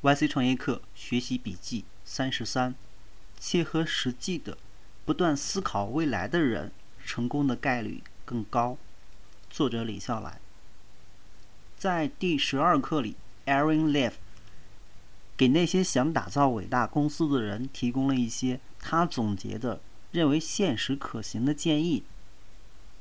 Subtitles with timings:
[0.00, 2.76] YC 创业课学习笔记三十三：
[3.40, 4.56] 切合实际的、
[5.04, 6.70] 不断思考未来的人，
[7.04, 8.78] 成功的概率更高。
[9.50, 10.38] 作者李笑来。
[11.76, 13.16] 在第十二课里
[13.46, 14.12] ，Aaron Leaf
[15.36, 19.80] 给那些想打造伟大公司的人提供了一些他总结的、
[20.12, 22.04] 认为现实可行的建议。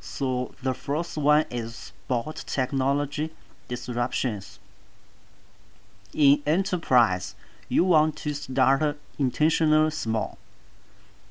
[0.00, 3.32] So the first one is spot technology
[3.68, 4.54] disruptions.
[6.15, 7.35] In enterprise,
[7.69, 10.37] you want to start intentionally small.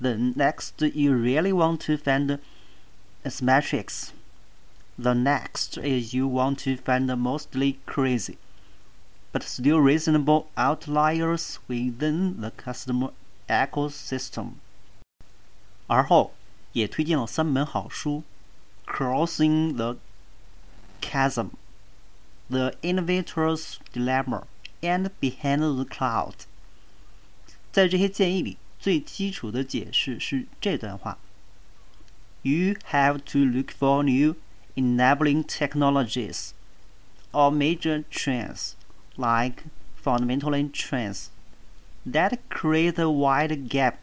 [0.01, 2.39] The next, you really want to find
[3.25, 4.13] asymmetrics.
[4.99, 8.39] The next is you want to find mostly crazy,
[9.33, 13.13] but still reasonable outliers within the customer
[13.49, 14.53] ecosystem.
[15.87, 16.33] 而后
[16.73, 18.23] 也推荐了三本好书：
[18.87, 19.97] Crossing the
[21.03, 21.51] Chasm,
[22.49, 24.45] The Innovator's Dilemma,
[24.81, 26.35] and Behind the Cloud。
[27.73, 31.19] 在这些建议里，最基础的解释是这段话：
[32.43, 34.37] You have to look for new
[34.75, 36.51] enabling technologies
[37.33, 38.73] or major trends,
[39.17, 39.65] like
[40.03, 41.27] fundamental trends,
[42.11, 43.99] that create a wide gap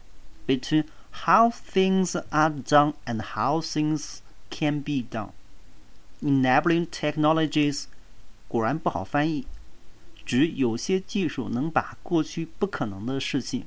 [0.46, 0.84] between
[1.24, 4.20] how things are done and how things
[4.50, 5.32] can be done.
[6.22, 7.84] Enabling technologies
[8.46, 9.46] 果然不好翻译，
[10.25, 13.65] 指有些技术能把过去不可能的事情，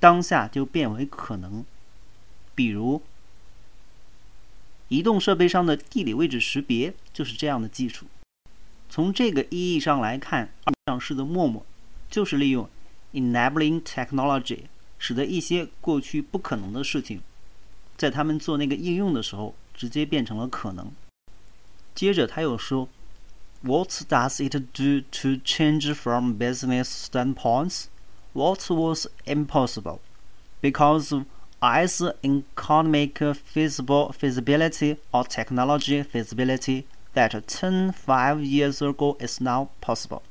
[0.00, 1.64] 当下就变为可能。
[2.54, 3.02] 比如，
[4.88, 8.06] 移动设备上的地理位置识别就是这样的技术。
[8.90, 10.52] 从这个意义上来看，
[10.86, 11.64] 上市的陌陌
[12.10, 12.68] 就是利用
[13.12, 14.62] enabling technology，
[14.98, 17.20] 使得一些过去不可能的事情，
[17.96, 20.90] 在他们做那个应用的时候，直接变成了可能。
[21.94, 22.88] 接着他又说。
[23.62, 27.88] What does it do to change from business standpoints?
[28.32, 30.00] What was impossible?
[30.60, 31.12] Because
[31.60, 40.22] either economic feasible feasibility or technology feasibility that 10, 5 years ago is now possible.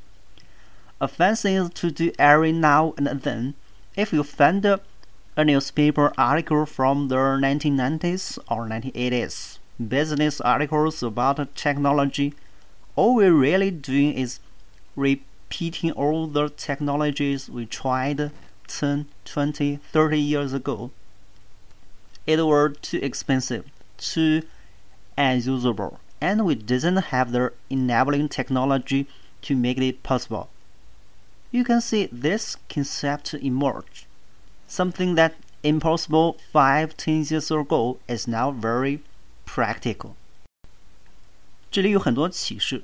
[1.02, 3.56] A fun thing to do every now and then.
[3.98, 4.80] If you find a
[5.44, 12.34] newspaper article from the 1990s or 1980s, business articles about technology
[12.98, 14.40] all we're really doing is
[14.96, 18.32] repeating all the technologies we tried
[18.68, 20.90] 10, 20, 30 years ago.
[22.26, 23.66] It were too expensive,
[23.98, 24.42] too
[25.16, 29.08] unusable, and we didn't have the enabling technology
[29.44, 30.50] to make it possible.
[31.52, 34.08] You can see this concept emerge.
[34.68, 39.04] Something that impossible five, ten years ago is now very
[39.46, 40.16] practical.
[41.78, 42.82] 这里有很多启示。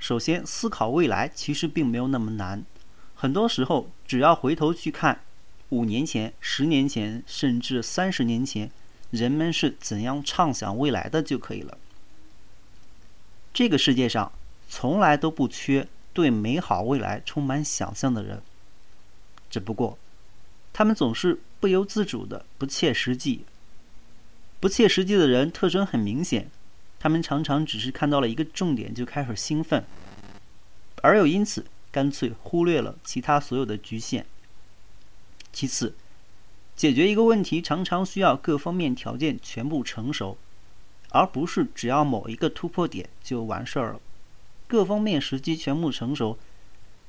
[0.00, 2.64] 首先，思考未来其实并没有那么难。
[3.14, 5.20] 很多时候，只要回头去看
[5.68, 8.72] 五年前、十年前，甚至三十年前，
[9.12, 11.78] 人们是怎样畅想未来的就可以了。
[13.52, 14.32] 这个世界上
[14.68, 18.42] 从来都不缺对美好未来充满想象的人，
[19.48, 19.96] 只不过
[20.72, 23.44] 他们总是不由自主的不切实际。
[24.58, 26.50] 不切实际的人特征很明显。
[27.04, 29.84] 他们常常只是看到了一个重点就开始兴奋，
[31.02, 34.24] 而又因此干脆忽略了其他所有的局限。
[35.52, 35.94] 其次，
[36.74, 40.38] 解决一个问题常常需要各方面条件全部成熟，
[41.10, 44.00] 而不是只要某一个突破点就完事儿了。
[44.66, 46.38] 各方面时机全部成熟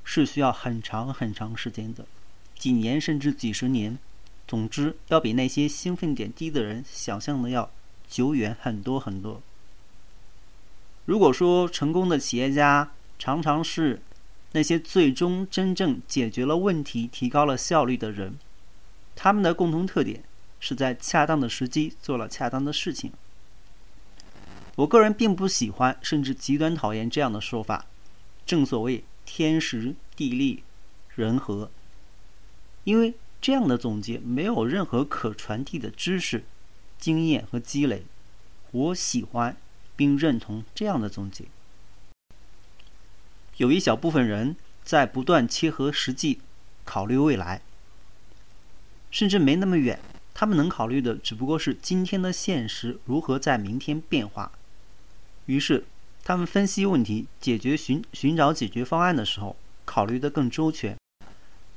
[0.04, 2.06] 是需要很长很长时间的，
[2.60, 3.98] 几年甚至几十年。
[4.46, 7.72] 总之，要比那些兴奋点低的人想象的要
[8.10, 9.42] 久远很多很多。
[11.06, 14.02] 如果说成功的企业家常常是
[14.54, 18.38] 那些最终真正解决了问题、提高了效率的人，
[19.16, 20.24] 他们的共同特点
[20.60, 23.12] 是在恰当的时机做了恰当的事情。
[24.78, 27.86] 我个人并不喜欢，甚至极端讨厌这样的说法。
[28.46, 30.64] 正所谓天时地利
[31.16, 31.70] 人和，
[32.84, 36.44] 因为这样的总结没有任何可传递的知识、
[37.00, 38.04] 经验和积累。
[38.72, 39.56] 我喜欢。
[39.96, 41.46] 并认同这样的总结：
[43.58, 46.40] 有一小部分人在不断切合实际，
[46.84, 47.62] 考虑未来，
[49.10, 50.00] 甚至没那么远。
[50.34, 54.52] 他们能考虑的只不过是今天的现实如何在明天变化。
[55.46, 55.86] 于是，
[56.26, 59.56] 他们分析问题、解决寻寻找解决方案的时候，
[59.86, 60.98] 考虑的更周全。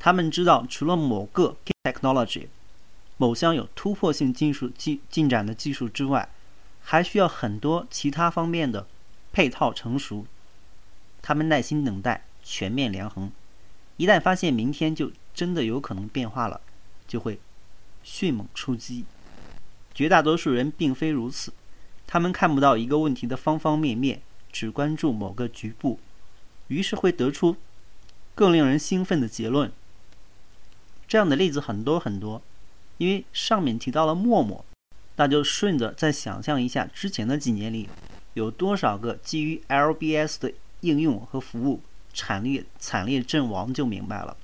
[0.00, 2.48] 他们知道，除了某个 technology、
[3.16, 6.28] 某项有突破性技术进进展的技术之外，
[6.90, 8.86] 还需要很多其他方面的
[9.30, 10.24] 配套成熟，
[11.20, 13.30] 他们耐心等待，全面量衡，
[13.98, 16.62] 一旦发现明天就真的有可能变化了，
[17.06, 17.38] 就会
[18.02, 19.04] 迅猛出击。
[19.94, 21.52] 绝大多数人并非如此，
[22.06, 26.00] 他们看不到一个问题的方方面面，只关注某个局部，
[26.68, 27.56] 于是会得出
[28.34, 29.70] 更令人兴奋的结论。
[31.06, 32.40] 这样的例子很多很多，
[32.96, 34.64] 因为上面提到了陌陌，
[35.18, 37.88] 那就顺着再想象一下之前的几年里，
[38.34, 41.80] 有多少个基于 LBS 的应用和服务
[42.14, 44.36] 惨烈惨烈阵亡，就明白了。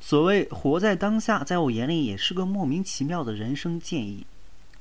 [0.00, 4.24] 所谓活在当下，在我眼里也是个莫名其妙的人生建议。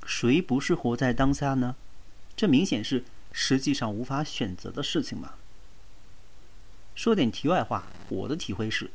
[0.06, 1.76] 谁不是活在当下呢？
[2.36, 5.34] 这明显是实际上无法选择的事情嘛。
[6.94, 8.92] 说点题外话，我的体会是，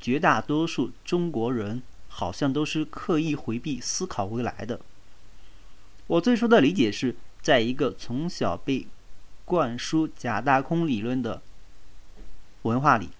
[0.00, 4.80] 绝大多数中国人好像都是刻意回避思考未来的。
[6.06, 8.86] 我最初的理解是，在一个从小被
[9.44, 11.40] 灌输假大空理论的
[12.62, 13.10] 文化里，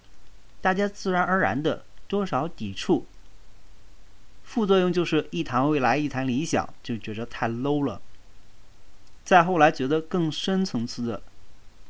[0.59, 1.85] 大家自然而然的。
[2.09, 3.05] 多少抵触，
[4.43, 8.01] 副作用就是一谈未来，一谈理想，就觉得太 low 了。
[9.23, 11.21] 再后来，觉得更深层次的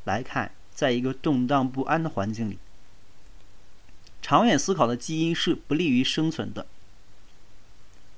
[0.04, 2.60] 来看，在一个动荡不安的环境里，
[4.22, 6.66] 长远思考的基因是不利于生存的。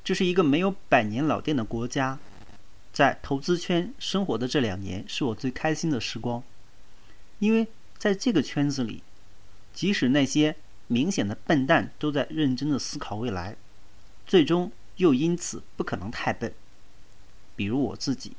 [0.03, 2.19] 这是一个没有百年老店的国家，
[2.91, 6.43] 在投资圈生活的这两年，是我最开心的时光，
[7.39, 7.67] 因为
[7.97, 9.03] 在这个圈子里，
[9.73, 10.55] 即使那些。
[10.87, 13.55] 明显的笨蛋都在认真的思考未来，
[14.27, 16.53] 最终又因此不可能太笨。
[17.55, 18.33] 比如我自己，